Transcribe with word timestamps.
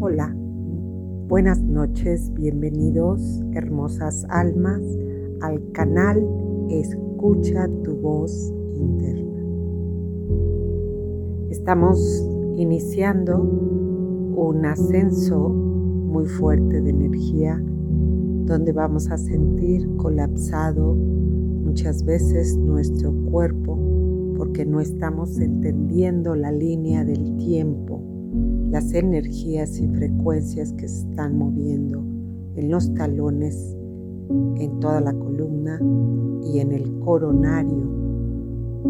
Hola, 0.00 0.32
buenas 1.26 1.60
noches, 1.60 2.32
bienvenidos 2.32 3.42
hermosas 3.52 4.24
almas 4.28 4.80
al 5.40 5.72
canal 5.72 6.24
Escucha 6.70 7.68
tu 7.82 7.96
voz 7.96 8.54
interna. 8.76 9.42
Estamos 11.50 11.98
iniciando 12.56 13.40
un 13.40 14.64
ascenso 14.66 15.48
muy 15.48 16.26
fuerte 16.26 16.80
de 16.80 16.90
energía 16.90 17.60
donde 18.46 18.70
vamos 18.70 19.10
a 19.10 19.18
sentir 19.18 19.96
colapsado 19.96 20.94
muchas 20.94 22.04
veces 22.04 22.56
nuestro 22.56 23.12
cuerpo 23.32 23.76
porque 24.36 24.64
no 24.64 24.78
estamos 24.78 25.40
entendiendo 25.40 26.36
la 26.36 26.52
línea 26.52 27.04
del 27.04 27.36
tiempo 27.36 28.17
las 28.70 28.92
energías 28.92 29.78
y 29.78 29.88
frecuencias 29.88 30.72
que 30.74 30.88
se 30.88 31.08
están 31.08 31.38
moviendo 31.38 32.04
en 32.56 32.70
los 32.70 32.92
talones, 32.94 33.76
en 34.56 34.78
toda 34.80 35.00
la 35.00 35.12
columna 35.12 35.80
y 36.44 36.58
en 36.60 36.72
el 36.72 36.98
coronario 37.00 37.98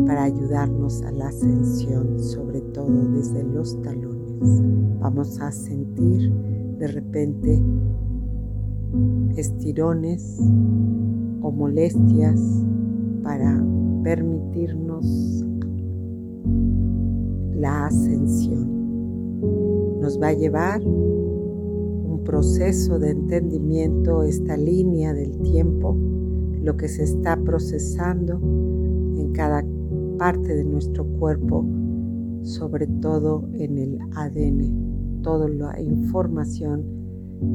para 0.06 0.24
ayudarnos 0.24 1.02
a 1.02 1.12
la 1.12 1.29
ascensión, 1.29 2.19
sobre 2.19 2.60
todo 2.60 3.09
desde 3.12 3.43
los 3.45 3.80
talones. 3.82 4.62
Vamos 5.01 5.41
a 5.41 5.52
sentir 5.52 6.32
de 6.79 6.87
repente 6.88 7.62
estirones 9.37 10.41
o 11.43 11.51
molestias 11.52 12.41
para 13.23 13.62
permitirnos 14.02 15.45
la 17.55 17.87
ascensión 17.87 18.77
nos 19.41 20.20
va 20.20 20.28
a 20.28 20.33
llevar 20.33 20.83
un 20.84 22.23
proceso 22.24 22.98
de 22.98 23.10
entendimiento, 23.10 24.23
esta 24.23 24.57
línea 24.57 25.12
del 25.15 25.38
tiempo, 25.40 25.96
lo 26.62 26.76
que 26.76 26.88
se 26.88 27.04
está 27.04 27.37
procesando 27.37 28.35
en 29.16 29.32
cada 29.32 29.65
parte 30.18 30.54
de 30.54 30.65
nuestro 30.65 31.04
cuerpo, 31.04 31.65
sobre 32.43 32.87
todo 32.87 33.49
en 33.54 33.79
el 33.79 33.99
ADN, 34.15 35.21
toda 35.23 35.49
la 35.49 35.80
información 35.80 36.84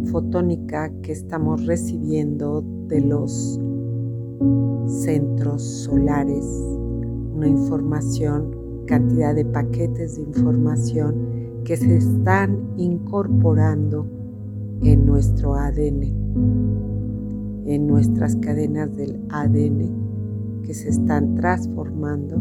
fotónica 0.05 0.89
que 1.01 1.11
estamos 1.11 1.65
recibiendo 1.65 2.63
de 2.87 3.01
los 3.01 3.59
centros 4.85 5.61
solares, 5.61 6.45
una 7.35 7.47
información, 7.47 8.55
cantidad 8.85 9.35
de 9.35 9.45
paquetes 9.45 10.15
de 10.15 10.23
información 10.23 11.22
que 11.63 11.77
se 11.77 11.97
están 11.97 12.59
incorporando 12.77 14.05
en 14.81 15.05
nuestro 15.05 15.55
ADN, 15.55 16.03
en 17.65 17.87
nuestras 17.87 18.35
cadenas 18.37 18.95
del 18.97 19.21
ADN 19.29 20.61
que 20.63 20.73
se 20.73 20.89
están 20.89 21.35
transformando 21.35 22.35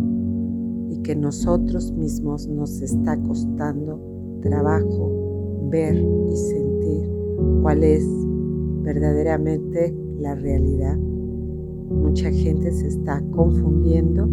y 0.90 0.98
que 1.02 1.14
nosotros 1.14 1.92
mismos 1.92 2.48
nos 2.48 2.80
está 2.80 3.16
costando 3.22 4.00
trabajo 4.42 5.68
ver 5.70 5.96
y 5.96 6.36
sentir 6.36 7.08
cuál 7.62 7.84
es 7.84 8.04
verdaderamente 8.82 9.94
la 10.18 10.34
realidad. 10.34 10.96
Mucha 10.96 12.30
gente 12.30 12.72
se 12.72 12.88
está 12.88 13.22
confundiendo 13.30 14.28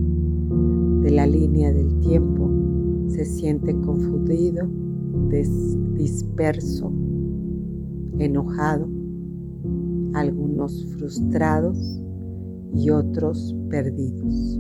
de 1.04 1.12
la 1.12 1.28
línea 1.28 1.72
del 1.72 2.00
tiempo 2.00 2.50
se 3.10 3.26
siente 3.26 3.74
confundido, 3.82 4.68
disperso, 5.30 6.92
enojado, 8.18 8.88
algunos 10.14 10.86
frustrados 10.96 12.02
y 12.74 12.90
otros 12.90 13.56
perdidos, 13.70 14.60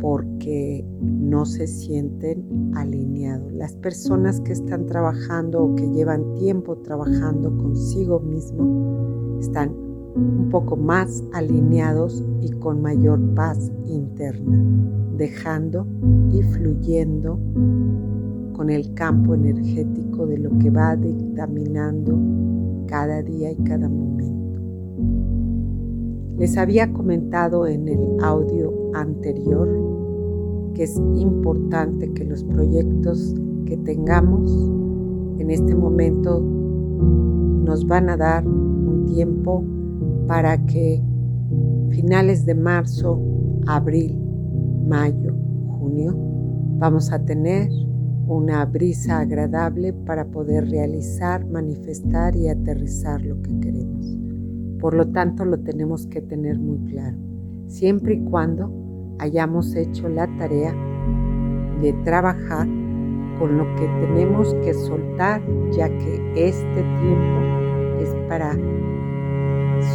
porque 0.00 0.84
no 1.00 1.44
se 1.44 1.66
sienten 1.66 2.72
alineados. 2.74 3.52
Las 3.52 3.74
personas 3.76 4.40
que 4.40 4.52
están 4.52 4.86
trabajando 4.86 5.64
o 5.64 5.74
que 5.74 5.88
llevan 5.88 6.34
tiempo 6.34 6.76
trabajando 6.78 7.56
consigo 7.56 8.20
mismo 8.20 9.38
están 9.40 9.70
un 10.16 10.48
poco 10.50 10.76
más 10.76 11.22
alineados 11.32 12.24
y 12.40 12.50
con 12.52 12.82
mayor 12.82 13.20
paz 13.34 13.70
interna 13.86 14.64
dejando 15.20 15.86
y 16.32 16.42
fluyendo 16.42 17.38
con 18.60 18.68
el 18.68 18.92
campo 18.92 19.34
energético 19.34 20.26
de 20.26 20.36
lo 20.36 20.50
que 20.58 20.68
va 20.68 20.94
dictaminando 20.94 22.14
cada 22.88 23.22
día 23.22 23.52
y 23.52 23.56
cada 23.64 23.88
momento. 23.88 24.60
Les 26.36 26.58
había 26.58 26.92
comentado 26.92 27.66
en 27.66 27.88
el 27.88 27.98
audio 28.22 28.70
anterior 28.92 29.66
que 30.74 30.82
es 30.82 31.00
importante 31.14 32.12
que 32.12 32.26
los 32.26 32.44
proyectos 32.44 33.34
que 33.64 33.78
tengamos 33.78 34.52
en 35.38 35.50
este 35.50 35.74
momento 35.74 36.40
nos 36.40 37.86
van 37.86 38.10
a 38.10 38.18
dar 38.18 38.46
un 38.46 39.06
tiempo 39.06 39.64
para 40.26 40.66
que 40.66 41.02
finales 41.92 42.44
de 42.44 42.56
marzo, 42.56 43.22
abril, 43.66 44.18
mayo, 44.86 45.32
junio, 45.78 46.14
vamos 46.78 47.10
a 47.10 47.24
tener 47.24 47.70
una 48.30 48.64
brisa 48.64 49.18
agradable 49.18 49.92
para 49.92 50.24
poder 50.24 50.70
realizar, 50.70 51.44
manifestar 51.46 52.36
y 52.36 52.48
aterrizar 52.48 53.20
lo 53.22 53.42
que 53.42 53.58
queremos. 53.58 54.16
Por 54.78 54.94
lo 54.94 55.08
tanto, 55.08 55.44
lo 55.44 55.58
tenemos 55.58 56.06
que 56.06 56.20
tener 56.22 56.56
muy 56.56 56.78
claro, 56.92 57.16
siempre 57.66 58.14
y 58.14 58.20
cuando 58.20 59.16
hayamos 59.18 59.74
hecho 59.74 60.08
la 60.08 60.28
tarea 60.38 60.72
de 61.82 61.92
trabajar 62.04 62.68
con 63.38 63.58
lo 63.58 63.64
que 63.74 63.88
tenemos 64.00 64.54
que 64.64 64.74
soltar, 64.74 65.42
ya 65.72 65.88
que 65.88 66.32
este 66.36 66.82
tiempo 67.00 67.40
es 68.00 68.14
para 68.28 68.52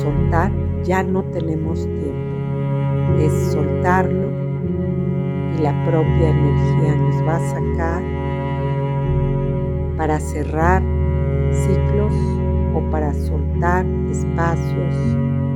soltar, 0.01 0.51
ya 0.83 1.03
no 1.03 1.23
tenemos 1.31 1.85
tiempo, 1.85 3.17
es 3.17 3.31
soltarlo 3.53 4.29
y 5.57 5.61
la 5.61 5.85
propia 5.85 6.29
energía 6.31 6.95
nos 6.97 7.23
va 7.23 7.37
a 7.37 7.49
sacar 7.49 8.14
para 9.97 10.19
cerrar 10.19 10.81
ciclos 11.51 12.13
o 12.73 12.81
para 12.91 13.13
soltar 13.13 13.85
espacios 14.09 14.95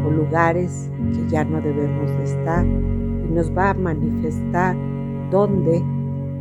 o 0.06 0.10
lugares 0.10 0.90
que 1.14 1.30
ya 1.30 1.44
no 1.44 1.62
debemos 1.62 2.10
de 2.18 2.24
estar. 2.24 2.66
Y 2.66 3.32
nos 3.32 3.56
va 3.56 3.72
a 3.72 3.74
manifestar 3.74 4.76
dónde 5.30 5.84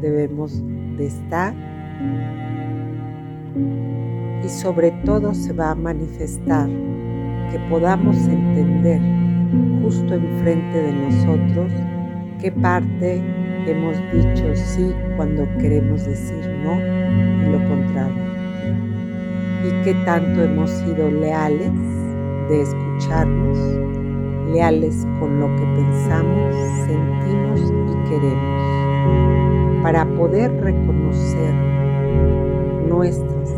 debemos 0.01 0.63
de 0.97 1.07
estar. 1.07 1.55
Y 4.45 4.49
sobre 4.49 4.93
todo 5.05 5.35
se 5.35 5.53
va 5.53 5.73
a 5.73 5.75
manifestar 5.75 6.69
que 7.51 7.59
podamos 7.69 8.17
entender 8.29 9.01
justo 9.83 10.15
enfrente 10.15 10.83
de 10.83 10.93
nosotros 10.93 11.73
qué 12.41 12.53
parte 12.53 13.23
hemos 13.71 13.97
dicho 14.13 14.55
sí 14.55 14.95
cuando 15.17 15.47
queremos 15.59 16.05
decir 16.05 16.47
no 16.63 16.75
y 16.75 17.53
lo 17.53 17.59
contrario. 17.69 18.25
Y 19.65 19.85
qué 19.85 19.95
tanto 20.05 20.43
hemos 20.43 20.71
sido 20.71 21.11
leales 21.11 21.73
de 22.49 22.63
escucharnos, 22.63 23.59
leales 24.53 25.07
con 25.21 25.41
lo 25.41 25.47
que 25.57 25.65
pensamos, 25.77 26.55
sentimos 26.87 27.61
y 27.61 28.09
queremos, 28.09 29.83
para 29.83 30.07
poder 30.17 30.51
reconocer 30.63 31.55
nuestras 32.89 33.51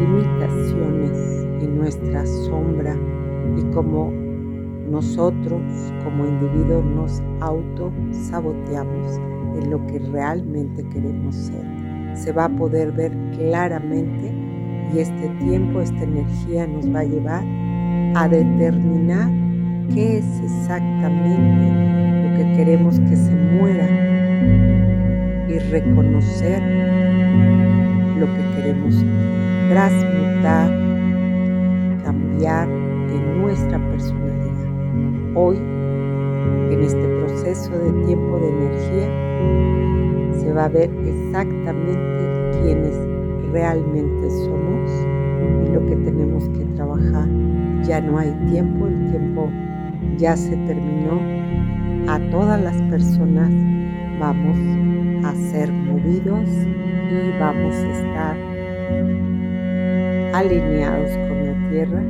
limitaciones 0.00 1.46
y 1.62 1.66
nuestra 1.66 2.26
sombra 2.26 2.96
y 3.56 3.62
cómo 3.72 4.25
nosotros 4.90 5.62
como 6.04 6.26
individuos 6.26 6.84
nos 6.84 7.22
auto-saboteamos 7.40 9.18
en 9.58 9.70
lo 9.70 9.84
que 9.86 9.98
realmente 9.98 10.84
queremos 10.88 11.34
ser. 11.34 11.64
Se 12.14 12.32
va 12.32 12.44
a 12.44 12.48
poder 12.48 12.92
ver 12.92 13.12
claramente 13.36 14.32
y 14.94 14.98
este 14.98 15.28
tiempo, 15.40 15.80
esta 15.80 16.02
energía 16.02 16.66
nos 16.66 16.92
va 16.94 17.00
a 17.00 17.04
llevar 17.04 17.44
a 18.14 18.28
determinar 18.28 19.30
qué 19.92 20.18
es 20.18 20.40
exactamente 20.42 22.22
lo 22.22 22.36
que 22.36 22.56
queremos 22.56 22.98
que 23.00 23.16
se 23.16 23.32
muera 23.32 23.88
y 25.48 25.58
reconocer 25.70 26.62
lo 28.18 28.26
que 28.26 28.56
queremos 28.56 29.04
transmutar, 29.68 30.70
cambiar 32.04 32.68
en 32.68 33.42
nuestra 33.42 33.78
personalidad 33.90 34.25
hoy, 35.36 35.56
en 35.56 36.82
este 36.82 37.06
proceso 37.20 37.70
de 37.78 38.06
tiempo 38.06 38.38
de 38.38 38.48
energía, 38.48 40.40
se 40.40 40.52
va 40.52 40.64
a 40.64 40.68
ver 40.68 40.90
exactamente 41.04 42.58
quiénes 42.62 42.94
realmente 43.52 44.30
somos 44.30 44.90
y 45.66 45.74
lo 45.74 45.86
que 45.86 45.96
tenemos 45.96 46.48
que 46.48 46.64
trabajar. 46.74 47.28
Ya 47.84 48.00
no 48.00 48.18
hay 48.18 48.32
tiempo, 48.50 48.86
el 48.86 49.10
tiempo 49.10 49.50
ya 50.16 50.36
se 50.36 50.56
terminó. 50.56 51.20
A 52.08 52.18
todas 52.30 52.60
las 52.62 52.80
personas 52.82 53.52
vamos 54.18 54.56
a 55.24 55.34
ser 55.50 55.70
movidos 55.70 56.48
y 56.48 57.38
vamos 57.38 57.74
a 57.74 57.90
estar 57.90 58.36
alineados 60.32 61.10
con 61.28 61.46
la 61.46 61.68
tierra 61.70 62.02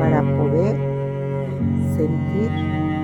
para 0.00 0.22
poder 0.36 0.87
sentir 1.98 2.50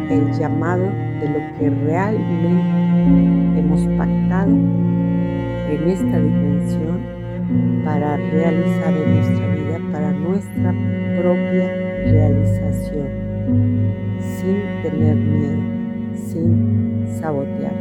el 0.08 0.32
llamado 0.38 0.84
de 1.20 1.28
lo 1.28 1.58
que 1.58 1.70
realmente 1.70 3.58
hemos 3.58 3.80
pactado 3.98 4.52
en 4.52 5.88
esta 5.88 6.18
dimensión 6.18 7.00
para 7.84 8.16
realizar 8.16 8.94
en 8.94 9.14
nuestra 9.16 9.46
vida, 9.54 9.78
para 9.92 10.12
nuestra 10.12 10.72
propia 11.20 11.74
realización, 12.06 13.08
sin 14.20 14.56
tener 14.82 15.16
miedo, 15.16 15.62
sin 16.14 17.06
sabotear, 17.20 17.74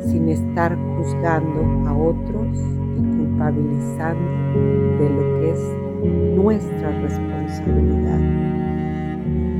sin 0.00 0.28
estar 0.28 0.76
juzgando 0.96 1.88
a 1.88 1.94
otros 1.94 2.58
y 2.96 3.00
culpabilizando 3.16 4.28
de 4.98 5.10
lo 5.10 5.40
que 5.40 5.50
es 5.50 5.60
nuestra 6.36 6.90
responsabilidad, 7.00 8.20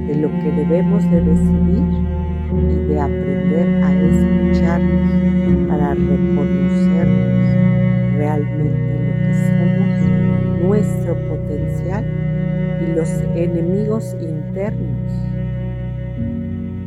de 0.06 0.14
lo 0.16 0.30
que 0.30 0.52
debemos 0.52 1.02
de 1.10 1.20
decidir 1.20 2.16
y 2.52 2.88
de 2.88 3.00
aprender 3.00 3.82
a 3.82 3.92
escucharnos 3.92 5.68
para 5.68 5.94
reconocernos 5.94 7.36
realmente 8.16 8.94
lo 9.04 9.12
que 9.22 9.32
somos, 9.48 10.62
nuestro 10.62 11.14
potencial 11.28 12.04
y 12.80 12.94
los 12.94 13.10
enemigos 13.34 14.16
internos 14.20 15.12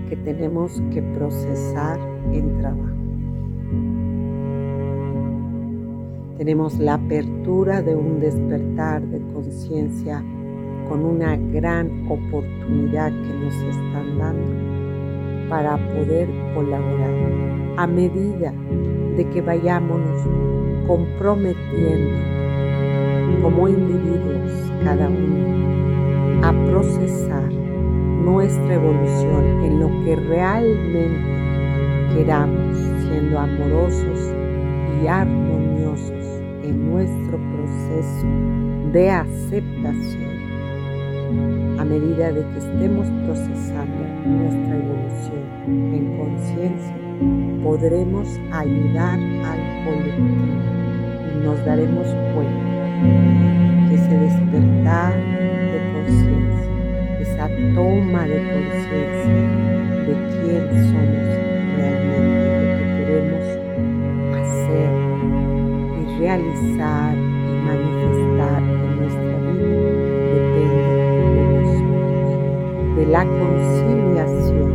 que 0.10 0.16
tenemos 0.16 0.82
que 0.92 1.02
procesar 1.02 2.00
en 2.32 2.58
trabajo. 2.58 2.90
Tenemos 6.38 6.80
la 6.80 6.94
apertura 6.94 7.82
de 7.82 7.96
un 7.96 8.22
despertar 8.22 9.02
de 9.02 9.20
conciencia 9.34 10.24
con 10.90 11.06
una 11.06 11.38
gran 11.54 12.06
oportunidad 12.10 13.12
que 13.12 13.34
nos 13.46 13.54
están 13.54 14.18
dando 14.18 15.50
para 15.50 15.78
poder 15.78 16.28
colaborar. 16.54 17.10
A 17.78 17.88
medida 17.88 18.52
de 19.16 19.30
que 19.30 19.42
vayámonos 19.42 20.22
comprometiendo 20.86 22.18
como 23.42 23.70
individuos 23.70 24.52
cada 24.84 25.08
uno 25.08 26.46
a 26.46 26.52
procesar 26.66 27.52
nuestra 27.52 28.74
evolución 28.74 29.64
en 29.64 29.80
lo 29.80 29.88
que 30.04 30.16
realmente 30.16 31.30
queramos, 32.16 32.78
siendo 32.78 33.40
amorosos 33.40 34.34
y 35.02 35.08
armoniosos 35.08 36.26
en 36.64 36.92
nuestro 36.92 37.38
proceso 37.38 38.28
de 38.92 39.10
aceptación, 39.12 40.39
a 41.78 41.86
medida 41.86 42.32
de 42.32 42.42
que 42.42 42.58
estemos 42.60 43.08
procesando 43.26 44.04
nuestra 44.26 44.78
evolución 44.78 45.44
en 45.94 46.18
conciencia, 46.18 46.96
podremos 47.64 48.28
ayudar 48.52 49.20
al 49.20 49.60
colectivo 49.86 50.46
y 51.34 51.46
nos 51.46 51.66
daremos 51.66 52.08
cuenta 52.34 52.70
que 53.88 53.96
ese 53.96 54.18
despertar 54.18 55.14
de 55.16 55.80
conciencia, 55.94 56.72
esa 57.22 57.48
toma 57.76 58.26
de 58.26 58.40
conciencia 58.54 59.40
de 60.06 60.14
quién 60.30 60.64
somos 60.92 61.28
realmente, 61.76 62.48
lo 62.56 62.70
que 62.78 62.86
queremos 62.98 63.46
hacer 64.36 64.90
realizar 66.20 67.16
y 67.16 67.52
manifestar 67.66 68.62
en 68.62 69.00
nuestra 69.00 69.38
vida 69.38 69.49
de 73.00 73.06
la 73.06 73.24
conciliación, 73.24 74.72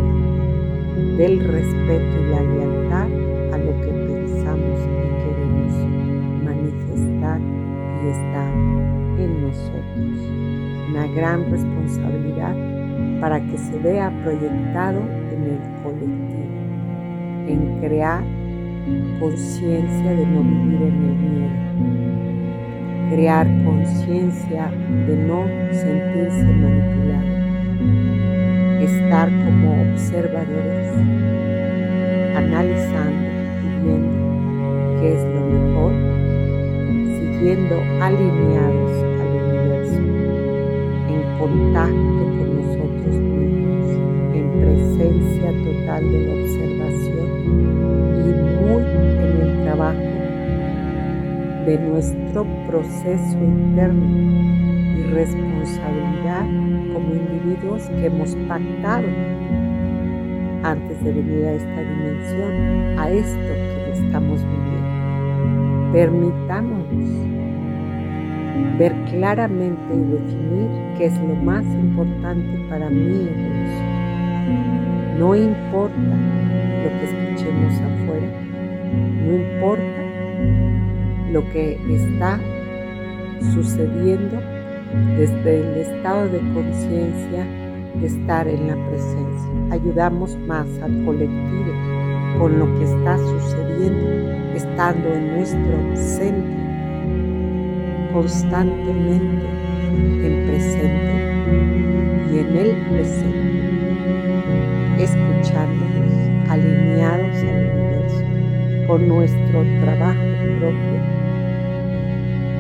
del 1.19 1.41
respeto 1.41 2.17
y 2.19 2.25
la 2.31 2.41
lealtad 2.41 3.09
a 3.53 3.59
lo 3.59 3.73
que 3.83 3.93
pensamos 3.93 4.81
y 4.81 4.93
queremos 5.21 5.75
manifestar 6.43 7.39
y 8.03 8.09
estar 8.09 8.53
en 9.19 9.31
nosotros. 9.43 10.17
Una 10.89 11.07
gran 11.09 11.51
responsabilidad 11.51 12.57
para 13.21 13.43
que 13.43 13.59
se 13.59 13.79
vea 13.81 14.11
proyectado 14.23 15.01
en 15.31 15.43
el 15.45 15.61
colectivo, 15.83 16.49
en 17.47 17.79
crear 17.81 18.25
conciencia 19.21 20.11
de 20.15 20.27
no 20.27 20.43
vivir 20.43 20.81
en 20.81 20.97
el 21.05 21.17
miedo, 21.29 21.51
crear 23.11 23.47
conciencia 23.65 24.71
de 25.07 25.15
no 25.15 25.45
sentirse 25.73 26.43
manipulado, 26.43 27.44
estar 28.81 29.29
como 29.29 29.83
observadores, 29.93 30.93
analizando 32.37 33.27
y 33.63 33.85
viendo 33.85 35.01
qué 35.01 35.07
es 35.15 35.23
lo 35.35 35.41
mejor, 35.47 35.93
siguiendo 37.19 37.75
alineados 38.01 38.95
al 39.21 39.31
universo, 39.45 40.03
en 41.09 41.23
contacto 41.39 42.23
con 42.37 42.49
nosotros 42.57 43.15
mismos, 43.15 43.87
en 44.35 44.45
presencia 44.61 45.49
total 45.65 46.03
de 46.11 46.19
la 46.27 46.33
observación 46.35 46.75
en 48.77 49.41
el 49.43 49.65
trabajo 49.65 49.99
de 51.67 51.79
nuestro 51.79 52.47
proceso 52.67 53.39
interno. 53.39 54.05
y 54.07 54.64
responsabilidad 55.13 56.47
como 56.93 57.15
individuos 57.15 57.83
que 57.89 58.07
hemos 58.07 58.35
pactado 58.49 59.09
antes 60.63 61.05
de 61.05 61.13
venir 61.13 61.45
a 61.45 61.53
esta 61.53 61.81
dimensión, 61.83 62.99
a 62.99 63.11
esto 63.11 63.39
que 63.39 63.93
estamos 63.93 64.41
viviendo. 64.41 65.93
Permitámonos 65.93 67.35
ver 68.79 68.95
claramente 69.11 69.95
y 69.95 70.05
definir 70.11 70.69
qué 70.97 71.07
es 71.07 71.21
lo 71.21 71.35
más 71.37 71.65
importante 71.65 72.59
para 72.69 72.89
mi 72.89 73.29
evolución. 73.29 73.95
No 75.19 75.35
importa 75.35 75.97
lo 76.83 76.91
que 76.91 77.05
escuchemos 77.05 77.73
afuera, 77.75 78.29
no 79.25 79.35
importa 79.35 80.03
lo 81.31 81.45
que 81.53 81.79
está 81.91 82.41
sucediendo 83.53 84.54
desde 85.17 85.61
el 85.61 85.77
estado 85.79 86.29
de 86.29 86.39
conciencia 86.53 87.47
de 87.95 88.07
estar 88.07 88.49
en 88.49 88.67
la 88.67 88.77
presencia. 88.89 89.51
Ayudamos 89.71 90.37
más 90.47 90.67
al 90.83 91.05
colectivo 91.05 91.73
con 92.39 92.59
lo 92.59 92.67
que 92.79 92.85
está 92.85 93.17
sucediendo, 93.19 94.11
estando 94.55 95.09
en 95.09 95.37
nuestro 95.37 95.97
centro, 95.97 96.55
constantemente 98.13 99.47
en 99.97 100.47
presente 100.47 101.15
y 102.33 102.39
en 102.39 102.57
el 102.57 102.71
presente, 102.89 103.63
escuchándonos, 104.99 106.51
alineados 106.51 107.37
al 107.37 107.59
universo 107.73 108.25
con 108.87 109.09
nuestro 109.09 109.63
trabajo 109.81 110.21
propio 110.59 111.24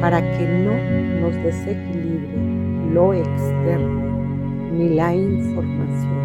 para 0.00 0.20
que 0.20 0.46
no 0.46 1.20
nos 1.20 1.34
desequilibre 1.42 2.92
lo 2.92 3.12
externo 3.14 4.04
ni 4.72 4.90
la 4.90 5.14
información. 5.14 6.24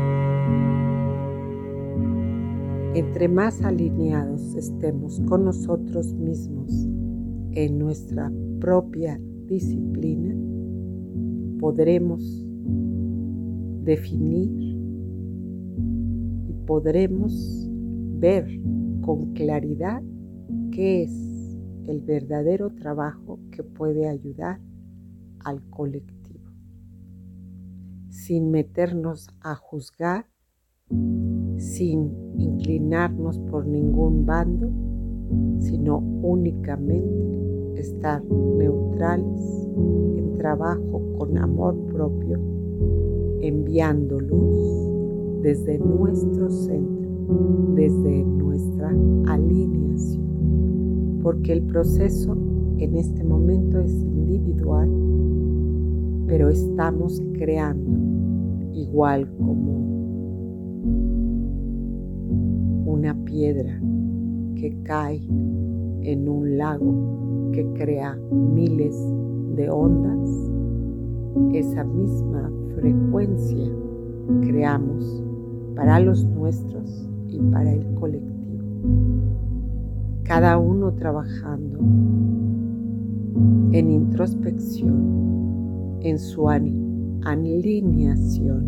Entre 2.95 3.27
más 3.27 3.61
alineados 3.61 4.55
estemos 4.55 5.21
con 5.21 5.45
nosotros 5.45 6.13
mismos 6.13 6.71
en 7.53 7.79
nuestra 7.79 8.31
propia 8.59 9.19
disciplina, 9.45 10.35
podremos 11.59 12.45
definir 13.83 14.51
y 16.47 16.53
podremos 16.65 17.69
ver 18.19 18.45
con 19.01 19.33
claridad 19.33 20.01
qué 20.71 21.03
es 21.03 21.28
el 21.89 22.01
verdadero 22.01 22.69
trabajo 22.69 23.39
que 23.51 23.63
puede 23.63 24.07
ayudar 24.07 24.59
al 25.43 25.61
colectivo, 25.69 26.51
sin 28.09 28.51
meternos 28.51 29.29
a 29.41 29.55
juzgar, 29.55 30.25
sin 31.57 32.11
inclinarnos 32.37 33.39
por 33.39 33.65
ningún 33.65 34.25
bando, 34.25 34.69
sino 35.59 35.97
únicamente 35.97 37.79
estar 37.79 38.23
neutrales 38.23 39.67
en 40.15 40.37
trabajo 40.37 41.01
con 41.17 41.37
amor 41.37 41.75
propio, 41.87 42.39
enviando 43.41 44.19
luz 44.19 45.41
desde 45.41 45.79
nuestro 45.79 46.49
centro, 46.49 47.09
desde 47.75 48.23
nuestra 48.25 48.89
alineación, 49.27 50.28
porque 51.21 51.53
el 51.53 51.63
proceso 51.63 52.35
en 52.77 52.95
este 52.95 53.23
momento 53.23 53.79
es 53.79 53.91
individual, 53.91 54.89
pero 56.27 56.49
estamos 56.49 57.21
creando 57.33 57.99
igual 58.73 59.29
como 59.37 59.79
una 62.85 63.13
piedra 63.25 63.79
que 64.55 64.75
cae 64.83 65.21
en 66.01 66.29
un 66.29 66.57
lago 66.57 67.51
que 67.51 67.65
crea 67.73 68.17
miles 68.31 68.95
de 69.55 69.69
ondas, 69.69 70.29
esa 71.53 71.83
misma 71.83 72.51
frecuencia 72.75 73.69
creamos 74.41 75.23
para 75.75 75.99
los 75.99 76.23
nuestros 76.25 77.09
y 77.27 77.39
para 77.51 77.73
el 77.73 77.85
colectivo. 77.95 79.38
Cada 80.23 80.57
uno 80.57 80.93
trabajando 80.93 81.79
en 83.71 83.91
introspección, 83.91 85.99
en 86.01 86.19
su 86.19 86.49
alineación 86.49 88.65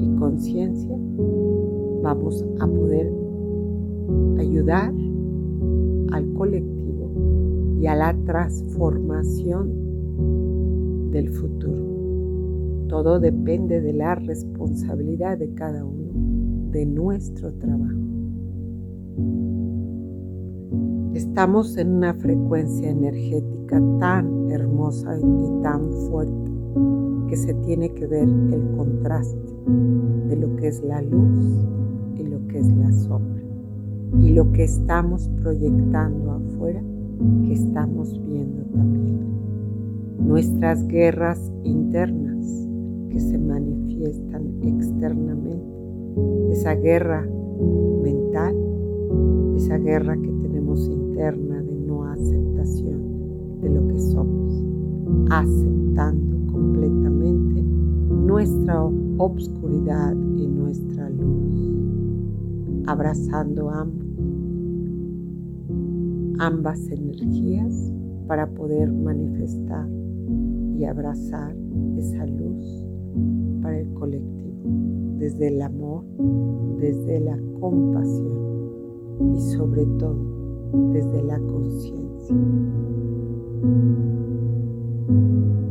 y 0.00 0.08
conciencia, 0.16 0.98
vamos 2.02 2.44
a 2.60 2.66
poder 2.66 3.10
ayudar 4.38 4.92
al 6.12 6.32
colectivo 6.34 7.10
y 7.80 7.86
a 7.86 7.94
la 7.94 8.14
transformación 8.24 11.10
del 11.10 11.30
futuro. 11.30 11.82
Todo 12.88 13.20
depende 13.20 13.80
de 13.80 13.92
la 13.92 14.14
responsabilidad 14.14 15.38
de 15.38 15.52
cada 15.54 15.84
uno, 15.84 16.70
de 16.70 16.86
nuestro 16.86 17.52
trabajo. 17.54 17.98
Estamos 21.14 21.76
en 21.76 21.90
una 21.90 22.12
frecuencia 22.12 22.90
energética 22.90 23.80
tan 24.00 24.50
hermosa 24.50 25.16
y 25.16 25.62
tan 25.62 25.92
fuerte 26.10 26.50
que 27.28 27.36
se 27.36 27.54
tiene 27.54 27.88
que 27.94 28.04
ver 28.08 28.28
el 28.28 28.76
contraste 28.76 29.54
de 30.28 30.36
lo 30.36 30.56
que 30.56 30.66
es 30.66 30.82
la 30.82 31.00
luz 31.02 31.68
y 32.16 32.24
lo 32.24 32.44
que 32.48 32.58
es 32.58 32.66
la 32.66 32.90
sombra 32.90 33.40
y 34.18 34.30
lo 34.30 34.50
que 34.50 34.64
estamos 34.64 35.28
proyectando 35.40 36.32
afuera 36.32 36.82
que 37.44 37.52
estamos 37.52 38.20
viendo 38.26 38.64
también. 38.74 39.20
Nuestras 40.18 40.84
guerras 40.88 41.52
internas 41.62 42.44
que 43.10 43.20
se 43.20 43.38
manifiestan 43.38 44.52
externamente, 44.62 45.64
esa 46.50 46.74
guerra 46.74 47.24
mental, 48.02 48.56
esa 49.56 49.78
guerra 49.78 50.16
que 50.16 50.32
tenemos 50.42 50.88
interna 50.88 51.03
de 51.32 51.74
no 51.86 52.04
aceptación 52.04 53.60
de 53.62 53.70
lo 53.70 53.88
que 53.88 53.98
somos, 53.98 54.62
aceptando 55.30 56.52
completamente 56.52 57.62
nuestra 57.62 58.84
obscuridad 59.16 60.12
y 60.36 60.46
nuestra 60.46 61.08
luz, 61.08 61.72
abrazando 62.86 63.70
ambos 63.70 64.04
ambas 66.40 66.88
energías 66.88 67.92
para 68.26 68.46
poder 68.46 68.92
manifestar 68.92 69.88
y 70.76 70.84
abrazar 70.84 71.56
esa 71.96 72.26
luz 72.26 72.86
para 73.62 73.78
el 73.78 73.88
colectivo, 73.94 74.52
desde 75.18 75.48
el 75.48 75.62
amor, 75.62 76.04
desde 76.80 77.20
la 77.20 77.38
compasión 77.60 78.34
y 79.32 79.40
sobre 79.52 79.86
todo 79.98 80.33
desde 80.92 81.22
la 81.22 81.38
conciencia. 81.38 82.36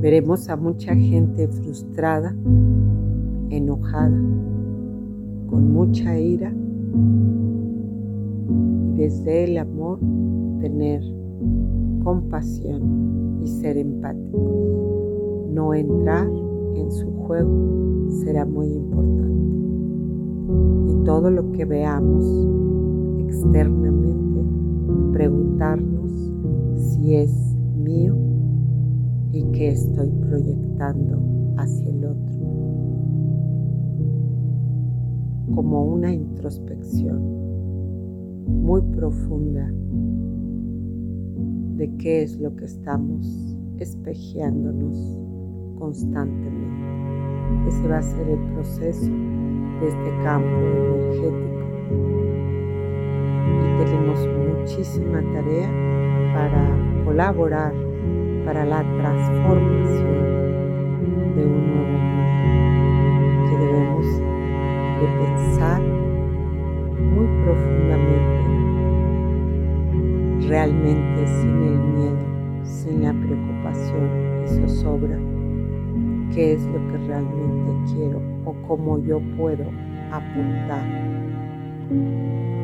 Veremos 0.01 0.49
a 0.49 0.57
mucha 0.57 0.95
gente 0.95 1.47
frustrada, 1.47 2.35
enojada, 3.49 4.21
con 5.47 5.71
mucha 5.71 6.19
ira 6.19 6.53
y 8.49 8.97
desde 8.97 9.45
el 9.45 9.57
amor 9.57 9.99
tener 10.59 11.01
compasión 12.03 13.39
y 13.43 13.47
ser 13.47 13.77
empáticos. 13.77 14.41
No 15.51 15.73
entrar 15.73 16.27
en 16.75 16.91
su 16.91 17.11
juego 17.11 18.09
será 18.23 18.45
muy 18.45 18.67
importante. 18.67 19.23
Y 20.91 21.03
todo 21.05 21.29
lo 21.29 21.51
que 21.51 21.65
veamos 21.65 22.25
externamente, 23.19 24.22
preguntarnos 25.13 26.11
si 26.75 27.15
es 27.15 27.55
mío 27.75 28.17
y 29.31 29.43
qué 29.51 29.69
estoy 29.69 30.09
proyectando 30.09 31.21
hacia 31.57 31.89
el 31.89 32.03
otro. 32.03 32.33
Como 35.53 35.85
una 35.85 36.11
introspección 36.11 37.21
muy 38.47 38.81
profunda 38.81 39.71
de 41.77 41.95
qué 41.97 42.23
es 42.23 42.39
lo 42.39 42.55
que 42.55 42.65
estamos 42.65 43.55
espejeándonos 43.77 45.19
constantemente. 45.77 47.67
Ese 47.67 47.87
va 47.87 47.99
a 47.99 48.01
ser 48.01 48.29
el 48.29 48.39
proceso 48.53 49.11
de 49.11 49.87
este 49.87 50.09
campo 50.23 50.47
energético. 50.47 51.53
Y 53.59 53.83
tenemos 53.83 54.27
muchísima 54.27 55.21
tarea 55.33 55.69
para 56.33 56.61
colaborar 57.05 57.73
para 58.45 58.65
la 58.65 58.81
transformación 58.97 60.17
de 61.35 61.45
un 61.45 61.67
nuevo 61.67 61.97
mundo 61.97 63.49
que 63.49 63.55
debemos 63.57 64.05
de 64.99 65.07
pensar 65.25 65.81
muy 66.99 67.27
profundamente 67.43 68.43
realmente 70.47 71.27
sin 71.27 71.63
el 71.63 71.79
miedo, 71.79 72.63
sin 72.63 73.03
la 73.03 73.13
preocupación 73.13 74.43
y 74.43 74.47
zozobra, 74.47 75.17
qué 76.33 76.53
es 76.53 76.65
lo 76.65 76.79
que 76.89 76.97
realmente 77.07 77.93
quiero 77.93 78.21
o 78.45 78.53
cómo 78.67 78.99
yo 79.03 79.19
puedo 79.37 79.65
apuntar. 80.11 81.32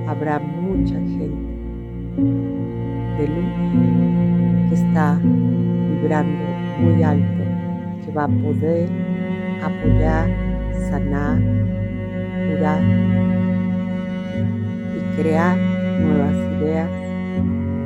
Habrá 0.08 0.40
mucha 0.40 0.96
gente 0.96 1.50
de 3.18 3.28
luz 3.28 4.70
que 4.70 4.76
está 4.76 5.20
vibrando 5.22 6.44
muy 6.82 7.04
alto, 7.04 7.44
que 8.06 8.12
va 8.12 8.24
a 8.24 8.28
poder 8.28 8.90
apoyar, 9.64 10.30
sanar, 10.90 11.40
curar 12.48 12.82
y 14.96 15.22
crear 15.22 15.58
nuevas 16.00 16.36
ideas 16.62 16.90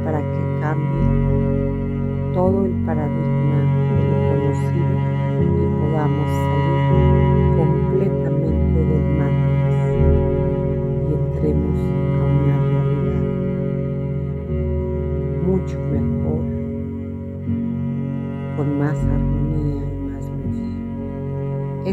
para 0.05 0.19
que 0.19 0.59
cambie 0.61 2.33
todo 2.33 2.65
el 2.65 2.71
paradigma 2.85 3.59
de 3.95 4.03
lo 4.09 4.17
conocido 4.29 5.02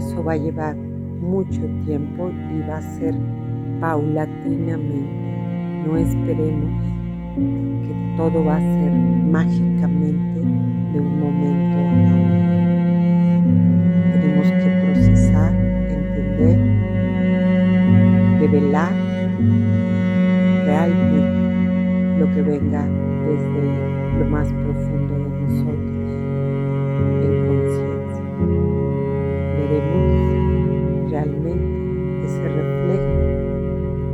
Eso 0.00 0.24
va 0.24 0.32
a 0.32 0.36
llevar 0.38 0.74
mucho 0.76 1.60
tiempo 1.84 2.30
y 2.30 2.66
va 2.66 2.78
a 2.78 2.96
ser 2.96 3.14
paulatinamente. 3.82 5.84
No 5.86 5.98
esperemos 5.98 6.70
que 7.36 8.14
todo 8.16 8.42
va 8.42 8.56
a 8.56 8.60
ser 8.60 8.92
mágicamente 9.30 10.40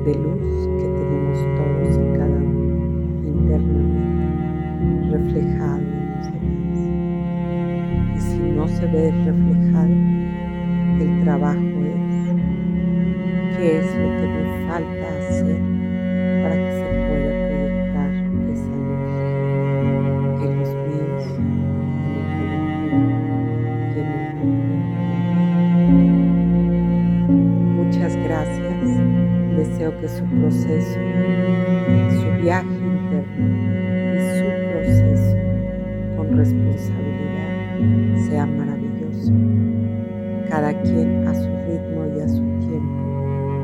de 0.07 0.15
luz 0.15 0.69
que 0.79 0.87
tenemos 0.87 1.37
todos 1.57 1.91
y 1.97 2.07
cada 2.17 2.39
uno 2.39 3.27
internamente 3.27 5.11
reflejado 5.11 5.79
en 5.79 6.11
los 6.15 6.27
demás. 6.33 6.79
Y 8.15 8.21
si 8.21 8.39
no 8.39 8.69
se 8.69 8.87
ve 8.87 9.11
reflejado, 9.25 9.66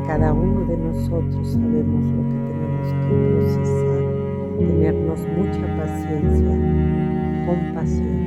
Cada 0.06 0.32
uno 0.32 0.64
de 0.64 0.76
nosotros 0.76 1.46
sabemos 1.48 2.04
lo 2.04 2.22
que 2.24 2.38
tenemos 2.48 2.88
que 2.92 3.08
procesar. 3.38 4.02
Tenernos 4.58 5.20
mucha 5.36 5.66
paciencia, 5.76 6.54
compasión, 7.46 8.18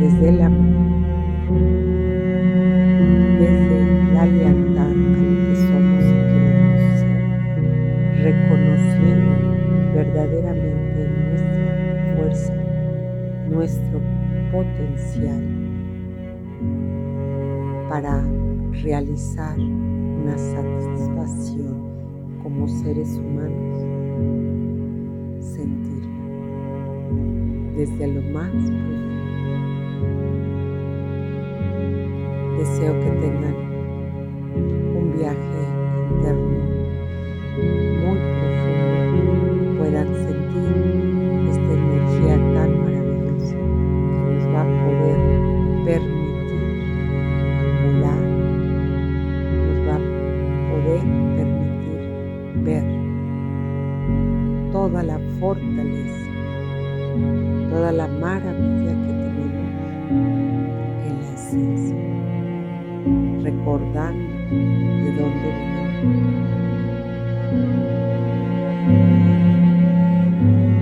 desde 0.00 0.28
el 0.28 0.42
amor, 0.42 0.94
desde 3.38 4.12
la 4.12 4.26
lealtad 4.26 4.86
a 4.86 4.94
lo 4.94 5.04
que 5.46 5.56
somos 5.56 6.04
y 6.04 6.14
queremos 6.30 6.80
ser, 7.00 7.20
reconociendo 8.22 9.32
verdaderamente 9.94 11.00
nuestra 11.28 12.14
fuerza, 12.14 12.54
nuestro 13.48 14.00
potencial 14.52 15.42
para 17.88 18.22
realizar 18.82 19.56
una 20.24 20.38
satisfacción 20.38 21.74
como 22.42 22.66
seres 22.66 23.18
humanos, 23.18 23.78
sentir 25.38 26.02
desde 27.76 28.06
lo 28.06 28.22
más 28.32 28.50
profundo. 28.50 29.04
Deseo 32.56 33.00
que 33.00 33.10
tengan 33.20 33.63
fortaleza, 55.44 56.30
toda 57.68 57.92
la 57.92 58.08
maravilla 58.08 58.92
que 59.04 59.12
tenemos 59.28 59.74
en 61.04 61.14
la 61.20 61.28
esencia, 61.34 62.02
recordando 63.42 64.24
de 65.04 65.10
dónde 65.18 65.48
venimos. 65.52 65.92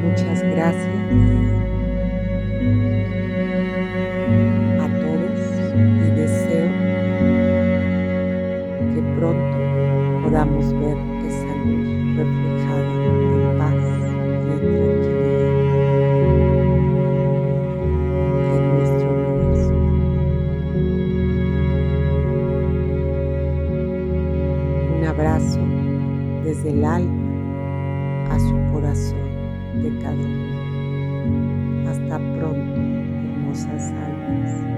Muchas 0.05 0.39
gracias 0.45 1.03
a 4.79 4.87
todos 5.03 5.41
y 6.07 6.11
deseo 6.21 6.71
que 8.95 9.01
pronto 9.17 9.57
podamos 10.23 10.73
ver 10.75 11.12
desde 26.45 26.71
el 26.71 26.85
alma 26.85 28.35
a 28.35 28.39
su 28.39 28.73
corazón 28.73 29.83
de 29.83 29.99
cada 30.01 30.15
uno. 30.15 31.91
Hasta 31.91 32.19
pronto, 32.19 32.81
hermosas 32.81 33.93
almas. 33.93 34.73